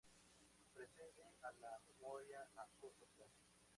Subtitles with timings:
[0.73, 3.45] Precede a la memoria a corto plazo.